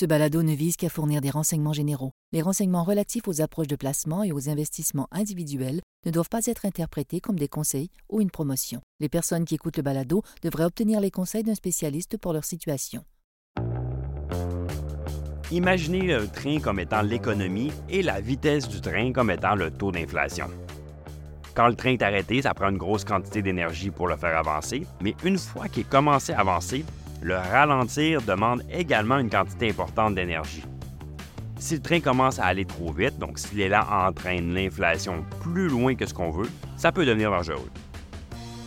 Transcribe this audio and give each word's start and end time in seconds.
Ce 0.00 0.06
balado 0.06 0.42
ne 0.42 0.54
vise 0.54 0.78
qu'à 0.78 0.88
fournir 0.88 1.20
des 1.20 1.28
renseignements 1.28 1.74
généraux. 1.74 2.12
Les 2.32 2.40
renseignements 2.40 2.84
relatifs 2.84 3.28
aux 3.28 3.42
approches 3.42 3.66
de 3.66 3.76
placement 3.76 4.22
et 4.22 4.32
aux 4.32 4.48
investissements 4.48 5.08
individuels 5.12 5.82
ne 6.06 6.10
doivent 6.10 6.30
pas 6.30 6.46
être 6.46 6.64
interprétés 6.64 7.20
comme 7.20 7.38
des 7.38 7.48
conseils 7.48 7.90
ou 8.08 8.22
une 8.22 8.30
promotion. 8.30 8.80
Les 8.98 9.10
personnes 9.10 9.44
qui 9.44 9.56
écoutent 9.56 9.76
le 9.76 9.82
balado 9.82 10.22
devraient 10.40 10.64
obtenir 10.64 11.00
les 11.00 11.10
conseils 11.10 11.42
d'un 11.42 11.54
spécialiste 11.54 12.16
pour 12.16 12.32
leur 12.32 12.46
situation. 12.46 13.04
Imaginez 15.50 16.06
le 16.06 16.28
train 16.28 16.60
comme 16.60 16.80
étant 16.80 17.02
l'économie 17.02 17.70
et 17.90 18.02
la 18.02 18.22
vitesse 18.22 18.68
du 18.68 18.80
train 18.80 19.12
comme 19.12 19.30
étant 19.30 19.54
le 19.54 19.70
taux 19.70 19.92
d'inflation. 19.92 20.46
Quand 21.54 21.68
le 21.68 21.74
train 21.74 21.90
est 21.90 22.02
arrêté, 22.02 22.40
ça 22.40 22.54
prend 22.54 22.70
une 22.70 22.78
grosse 22.78 23.04
quantité 23.04 23.42
d'énergie 23.42 23.90
pour 23.90 24.08
le 24.08 24.16
faire 24.16 24.38
avancer, 24.38 24.86
mais 25.02 25.14
une 25.24 25.36
fois 25.36 25.68
qu'il 25.68 25.82
est 25.82 25.90
commencé 25.90 26.32
à 26.32 26.40
avancer, 26.40 26.86
le 27.22 27.36
ralentir 27.36 28.22
demande 28.22 28.62
également 28.70 29.18
une 29.18 29.30
quantité 29.30 29.70
importante 29.70 30.14
d'énergie. 30.14 30.64
Si 31.58 31.74
le 31.74 31.82
train 31.82 32.00
commence 32.00 32.38
à 32.38 32.46
aller 32.46 32.64
trop 32.64 32.90
vite, 32.90 33.18
donc 33.18 33.38
si 33.38 33.54
l'élan 33.54 33.82
entraîne 33.90 34.54
l'inflation 34.54 35.24
plus 35.42 35.68
loin 35.68 35.94
que 35.94 36.06
ce 36.06 36.14
qu'on 36.14 36.30
veut, 36.30 36.48
ça 36.76 36.90
peut 36.90 37.04
devenir 37.04 37.30
dangereux. 37.30 37.70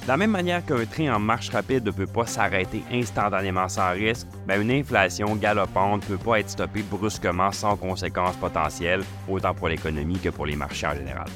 De 0.03 0.07
la 0.07 0.17
même 0.17 0.31
manière 0.31 0.63
qu'un 0.63 0.85
train 0.85 1.15
en 1.15 1.19
marche 1.19 1.49
rapide 1.49 1.85
ne 1.85 1.91
peut 1.91 2.05
pas 2.05 2.27
s'arrêter 2.27 2.83
instantanément 2.91 3.69
sans 3.69 3.91
risque, 3.93 4.27
ben, 4.45 4.61
une 4.61 4.69
inflation 4.69 5.35
galopante 5.35 6.07
ne 6.07 6.15
peut 6.15 6.23
pas 6.23 6.39
être 6.41 6.49
stoppée 6.49 6.83
brusquement 6.83 7.51
sans 7.51 7.77
conséquences 7.77 8.35
potentielles, 8.35 9.03
autant 9.27 9.55
pour 9.55 9.69
l'économie 9.69 10.19
que 10.19 10.29
pour 10.29 10.45
les 10.45 10.57
marchés 10.57 10.87
en 10.87 10.93
général. 10.93 11.27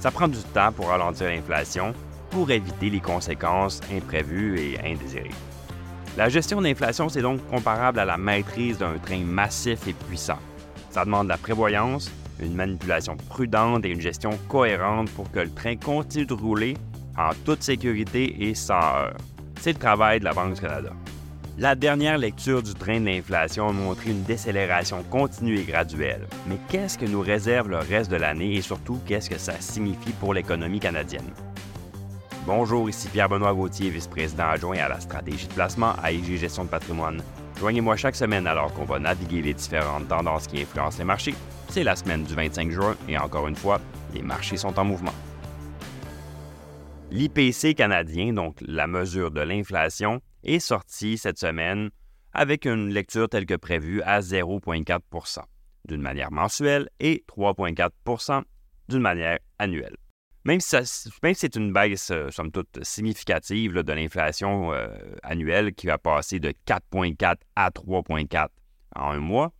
Ça 0.00 0.10
prend 0.10 0.26
du 0.26 0.38
temps 0.54 0.72
pour 0.72 0.88
ralentir 0.88 1.28
l'inflation, 1.28 1.92
pour 2.30 2.50
éviter 2.50 2.90
les 2.90 3.00
conséquences 3.00 3.80
imprévues 3.92 4.58
et 4.58 4.80
indésirées. 4.84 5.30
La 6.18 6.28
gestion 6.28 6.60
d'inflation, 6.60 7.08
c'est 7.08 7.22
donc 7.22 7.46
comparable 7.46 8.00
à 8.00 8.04
la 8.04 8.18
maîtrise 8.18 8.76
d'un 8.76 8.98
train 8.98 9.20
massif 9.20 9.86
et 9.86 9.92
puissant. 9.92 10.40
Ça 10.90 11.04
demande 11.04 11.26
de 11.26 11.28
la 11.28 11.38
prévoyance, 11.38 12.10
une 12.40 12.56
manipulation 12.56 13.16
prudente 13.28 13.84
et 13.84 13.90
une 13.90 14.00
gestion 14.00 14.30
cohérente 14.48 15.12
pour 15.12 15.30
que 15.30 15.38
le 15.38 15.50
train 15.54 15.76
continue 15.76 16.26
de 16.26 16.34
rouler 16.34 16.76
en 17.16 17.30
toute 17.44 17.62
sécurité 17.62 18.34
et 18.48 18.56
sans 18.56 18.80
heurts. 18.80 19.16
C'est 19.60 19.74
le 19.74 19.78
travail 19.78 20.18
de 20.18 20.24
la 20.24 20.32
Banque 20.32 20.54
du 20.54 20.60
Canada. 20.60 20.90
La 21.56 21.76
dernière 21.76 22.18
lecture 22.18 22.64
du 22.64 22.74
train 22.74 22.98
de 22.98 23.06
l'inflation 23.06 23.68
a 23.68 23.72
montré 23.72 24.10
une 24.10 24.24
décélération 24.24 25.04
continue 25.04 25.60
et 25.60 25.64
graduelle. 25.64 26.26
Mais 26.48 26.58
qu'est-ce 26.68 26.98
que 26.98 27.06
nous 27.06 27.20
réserve 27.20 27.68
le 27.68 27.78
reste 27.78 28.10
de 28.10 28.16
l'année 28.16 28.56
et 28.56 28.62
surtout 28.62 28.98
qu'est-ce 29.06 29.30
que 29.30 29.38
ça 29.38 29.54
signifie 29.60 30.12
pour 30.18 30.34
l'économie 30.34 30.80
canadienne? 30.80 31.30
Bonjour, 32.48 32.88
ici 32.88 33.10
Pierre-Benoît 33.10 33.52
Gauthier, 33.52 33.90
vice-président 33.90 34.48
adjoint 34.48 34.78
à 34.78 34.88
la 34.88 35.00
stratégie 35.00 35.46
de 35.46 35.52
placement 35.52 35.92
à 36.02 36.12
IG 36.12 36.38
Gestion 36.38 36.64
de 36.64 36.70
patrimoine. 36.70 37.22
Joignez-moi 37.58 37.94
chaque 37.96 38.16
semaine 38.16 38.46
alors 38.46 38.72
qu'on 38.72 38.86
va 38.86 38.98
naviguer 38.98 39.42
les 39.42 39.52
différentes 39.52 40.08
tendances 40.08 40.46
qui 40.46 40.62
influencent 40.62 40.96
les 40.96 41.04
marchés. 41.04 41.34
C'est 41.68 41.84
la 41.84 41.94
semaine 41.94 42.24
du 42.24 42.34
25 42.34 42.70
juin 42.70 42.96
et 43.06 43.18
encore 43.18 43.48
une 43.48 43.54
fois, 43.54 43.82
les 44.14 44.22
marchés 44.22 44.56
sont 44.56 44.78
en 44.78 44.84
mouvement. 44.86 45.12
L'IPC 47.10 47.74
canadien, 47.74 48.32
donc 48.32 48.56
la 48.62 48.86
mesure 48.86 49.30
de 49.30 49.42
l'inflation, 49.42 50.22
est 50.42 50.58
sorti 50.58 51.18
cette 51.18 51.38
semaine 51.38 51.90
avec 52.32 52.64
une 52.64 52.88
lecture 52.88 53.28
telle 53.28 53.44
que 53.44 53.56
prévue 53.56 54.00
à 54.00 54.20
0,4% 54.20 55.40
d'une 55.84 56.00
manière 56.00 56.32
mensuelle 56.32 56.88
et 56.98 57.26
3,4% 57.28 58.40
d'une 58.88 59.02
manière 59.02 59.38
annuelle. 59.58 59.96
Même 60.48 60.60
si, 60.60 60.78
c'est 61.34 61.56
une 61.56 61.74
baisse, 61.74 62.10
euh, 62.10 62.30
somme 62.30 62.50
toute, 62.50 62.82
significative 62.82 63.82
de 63.82 63.92
l'inflation 63.92 64.72
euh, 64.72 64.88
annuelle 65.22 65.74
qui 65.74 65.88
va 65.88 65.98
passer 65.98 66.40
de 66.40 66.54
4,4 66.66 67.36
à 67.54 67.68
3,4 67.68 68.46
en 68.96 69.10
un 69.10 69.18
mois, 69.18 69.52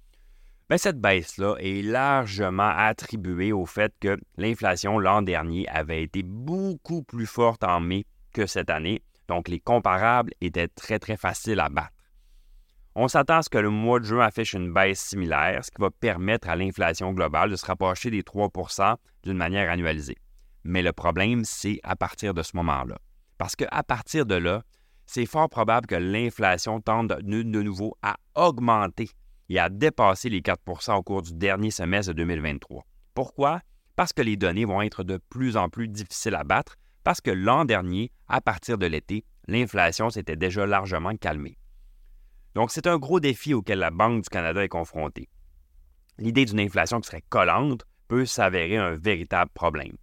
ben, 0.70 0.78
cette 0.78 0.98
baisse-là 0.98 1.56
est 1.58 1.82
largement 1.82 2.72
attribuée 2.74 3.52
au 3.52 3.66
fait 3.66 3.92
que 4.00 4.16
l'inflation 4.38 4.98
l'an 4.98 5.20
dernier 5.20 5.68
avait 5.68 6.04
été 6.04 6.22
beaucoup 6.22 7.02
plus 7.02 7.26
forte 7.26 7.64
en 7.64 7.80
mai 7.80 8.06
que 8.32 8.46
cette 8.46 8.70
année, 8.70 9.02
donc 9.28 9.48
les 9.48 9.60
comparables 9.60 10.32
étaient 10.40 10.68
très 10.68 10.98
très 10.98 11.18
faciles 11.18 11.60
à 11.60 11.68
battre. 11.68 11.92
On 12.94 13.08
s'attend 13.08 13.36
à 13.36 13.42
ce 13.42 13.50
que 13.50 13.58
le 13.58 13.68
mois 13.68 14.00
de 14.00 14.06
juin 14.06 14.24
affiche 14.24 14.54
une 14.54 14.72
baisse 14.72 15.00
similaire, 15.00 15.62
ce 15.62 15.70
qui 15.70 15.82
va 15.82 15.90
permettre 15.90 16.48
à 16.48 16.56
l'inflation 16.56 17.12
globale 17.12 17.50
de 17.50 17.56
se 17.56 17.66
rapprocher 17.66 18.10
des 18.10 18.22
3% 18.22 18.96
d'une 19.24 19.36
manière 19.36 19.70
annualisée. 19.70 20.16
Mais 20.68 20.82
le 20.82 20.92
problème, 20.92 21.46
c'est 21.46 21.80
à 21.82 21.96
partir 21.96 22.34
de 22.34 22.42
ce 22.42 22.54
moment-là. 22.58 22.98
Parce 23.38 23.56
qu'à 23.56 23.82
partir 23.82 24.26
de 24.26 24.34
là, 24.34 24.62
c'est 25.06 25.24
fort 25.24 25.48
probable 25.48 25.86
que 25.86 25.94
l'inflation 25.94 26.82
tende 26.82 27.18
de, 27.22 27.62
nouveau 27.62 27.96
à 28.02 28.18
augmenter 28.34 29.08
et 29.48 29.58
à 29.58 29.70
dépasser 29.70 30.28
les 30.28 30.42
4% 30.42 30.92
au 30.96 31.02
cours 31.02 31.22
du 31.22 31.32
dernier 31.32 31.70
semestre 31.70 32.12
de 32.12 32.18
2023. 32.18 32.84
Pourquoi? 33.14 33.62
Parce 33.96 34.12
que 34.12 34.20
les 34.20 34.36
données 34.36 34.66
vont 34.66 34.82
être 34.82 35.04
de 35.04 35.16
plus 35.30 35.56
en 35.56 35.70
plus 35.70 35.88
difficiles 35.88 36.34
à 36.34 36.44
battre, 36.44 36.76
parce 37.02 37.22
que 37.22 37.30
l'an 37.30 37.64
dernier, 37.64 38.12
à 38.26 38.42
partir 38.42 38.76
de 38.76 38.84
l'été, 38.84 39.24
l'inflation 39.46 40.10
s'était 40.10 40.36
déjà 40.36 40.66
largement 40.66 41.16
calmée. 41.16 41.56
Donc, 42.54 42.72
c'est 42.72 42.86
un 42.86 42.98
gros 42.98 43.20
défi 43.20 43.54
auquel 43.54 43.78
la 43.78 43.90
Banque 43.90 44.24
du 44.24 44.28
Canada 44.28 44.62
est 44.62 44.68
confrontée. 44.68 45.30
L'idée 46.18 46.44
d'une 46.44 46.60
inflation 46.60 47.00
qui 47.00 47.06
serait 47.06 47.24
collante 47.30 47.86
peut 48.06 48.26
s'avérer 48.26 48.76
un 48.76 48.96
véritable 48.96 49.50
problème 49.54 49.96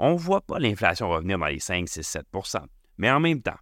on 0.00 0.14
ne 0.14 0.18
voit 0.18 0.40
pas 0.40 0.58
l'inflation 0.58 1.10
revenir 1.10 1.38
dans 1.38 1.46
les 1.46 1.60
5, 1.60 1.86
6, 1.86 2.16
7% 2.32 2.62
Mais 2.96 3.10
en 3.10 3.20
même 3.20 3.42
temps, 3.42 3.58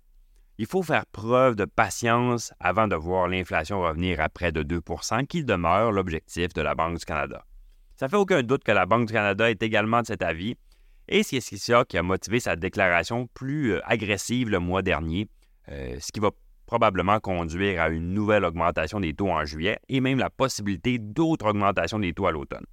il 0.57 0.67
faut 0.67 0.85
faire 0.85 1.05
preuve 1.07 1.57
de 1.57 1.65
patience 1.65 2.53
avant 2.61 2.87
de 2.87 2.95
voir 2.95 3.27
l'inflation 3.27 3.81
revenir 3.81 4.21
à 4.21 4.29
près 4.29 4.53
de 4.53 4.63
2% 4.63 5.27
qui 5.27 5.45
demeure 5.45 5.91
l'objectif 5.91 6.55
de 6.55 6.63
la 6.63 6.77
Banque 6.77 6.99
du 6.99 7.05
Canada. 7.05 7.45
Ça 7.97 8.09
fait 8.09 8.17
aucun 8.17 8.43
doute 8.45 8.63
que 8.63 8.71
la 8.71 8.87
Banque 8.87 9.09
du 9.09 9.13
Canada 9.13 9.51
est 9.51 9.63
également 9.65 10.01
de 10.01 10.07
cet 10.07 10.23
avis, 10.23 10.55
et 11.09 11.25
c'est 11.25 11.41
ça 11.41 11.85
qui 11.85 11.99
a 11.99 12.03
motivé 12.05 12.39
sa 12.39 12.55
déclaration 12.55 13.27
plus 13.35 13.73
euh, 13.73 13.81
agressive 13.85 14.49
le 14.49 14.61
mois 14.61 14.83
dernier, 14.83 15.29
euh, 15.71 15.97
ce 15.99 16.13
qui 16.13 16.21
va 16.21 16.31
probablement 16.67 17.19
conduire 17.19 17.81
à 17.81 17.89
une 17.89 18.13
nouvelle 18.13 18.45
augmentation 18.45 19.01
des 19.01 19.15
taux 19.15 19.31
en 19.31 19.45
juillet 19.45 19.79
et 19.89 20.01
même 20.01 20.19
la 20.19 20.31
possibilité 20.31 20.99
d'autres 20.99 21.47
augmentations 21.47 21.99
des 21.99 22.13
taux 22.13 22.27
à 22.27 22.33
l'automne. 22.33 22.67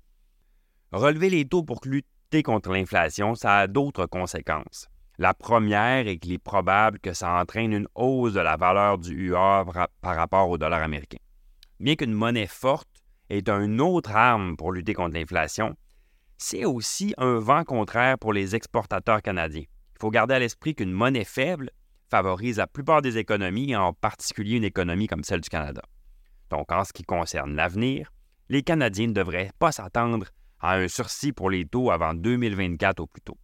Relever 0.91 1.29
les 1.29 1.45
taux 1.45 1.63
pour 1.63 1.79
lutter 2.25 2.43
contre 2.43 2.71
l'inflation, 2.71 3.35
ça 3.35 3.59
a 3.59 3.67
d'autres 3.67 4.07
conséquences. 4.07 4.87
La 5.17 5.33
première 5.33 6.07
est 6.07 6.17
qu'il 6.17 6.33
est 6.33 6.37
probable 6.37 6.99
que 6.99 7.13
ça 7.13 7.39
entraîne 7.39 7.71
une 7.71 7.87
hausse 7.95 8.33
de 8.33 8.39
la 8.39 8.57
valeur 8.57 8.97
du 8.97 9.29
UA 9.29 9.65
par 10.01 10.15
rapport 10.15 10.49
au 10.49 10.57
dollar 10.57 10.81
américain. 10.81 11.19
Bien 11.79 11.95
qu'une 11.95 12.13
monnaie 12.13 12.47
forte 12.47 12.89
est 13.29 13.47
une 13.47 13.79
autre 13.79 14.11
arme 14.11 14.57
pour 14.57 14.71
lutter 14.71 14.93
contre 14.93 15.13
l'inflation, 15.13 15.75
c'est 16.37 16.65
aussi 16.65 17.13
un 17.17 17.39
vent 17.39 17.63
contraire 17.63 18.17
pour 18.17 18.33
les 18.33 18.55
exportateurs 18.55 19.21
canadiens. 19.21 19.63
Il 19.63 19.99
faut 20.01 20.09
garder 20.09 20.33
à 20.33 20.39
l'esprit 20.39 20.75
qu'une 20.75 20.91
monnaie 20.91 21.23
faible 21.23 21.69
favorise 22.09 22.57
la 22.57 22.67
plupart 22.67 23.01
des 23.01 23.17
économies, 23.17 23.75
en 23.75 23.93
particulier 23.93 24.57
une 24.57 24.63
économie 24.63 25.07
comme 25.07 25.23
celle 25.23 25.41
du 25.41 25.49
Canada. 25.49 25.81
Donc, 26.49 26.71
en 26.71 26.83
ce 26.83 26.91
qui 26.91 27.03
concerne 27.03 27.55
l'avenir, 27.55 28.11
les 28.49 28.63
Canadiens 28.63 29.07
ne 29.07 29.13
devraient 29.13 29.51
pas 29.59 29.71
s'attendre 29.71 30.27
à 30.65 30.77
un 30.77 30.87
sursis 30.87 31.31
pour 31.31 31.49
les 31.49 31.65
taux 31.65 31.91
avant 31.91 32.13
2024 32.13 32.99
au 32.99 33.07
plus 33.07 33.21
tôt. 33.21 33.37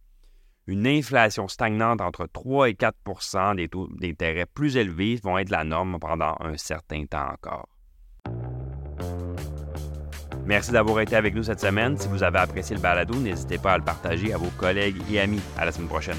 Une 0.66 0.86
inflation 0.86 1.48
stagnante 1.48 2.00
entre 2.00 2.26
3 2.32 2.70
et 2.70 2.74
4% 2.74 3.56
des 3.56 3.68
taux 3.68 3.88
d'intérêt 4.00 4.46
plus 4.46 4.76
élevés 4.76 5.18
vont 5.22 5.38
être 5.38 5.50
la 5.50 5.64
norme 5.64 5.98
pendant 6.00 6.36
un 6.40 6.56
certain 6.56 7.04
temps 7.06 7.30
encore. 7.32 7.68
Merci 10.44 10.72
d'avoir 10.72 11.00
été 11.00 11.16
avec 11.16 11.34
nous 11.34 11.44
cette 11.44 11.60
semaine. 11.60 11.96
Si 11.96 12.08
vous 12.08 12.22
avez 12.22 12.38
apprécié 12.38 12.74
le 12.76 12.82
balado, 12.82 13.14
n'hésitez 13.14 13.58
pas 13.58 13.72
à 13.72 13.78
le 13.78 13.84
partager 13.84 14.32
à 14.32 14.38
vos 14.38 14.50
collègues 14.58 15.00
et 15.10 15.20
amis. 15.20 15.40
À 15.56 15.64
la 15.64 15.72
semaine 15.72 15.88
prochaine. 15.88 16.18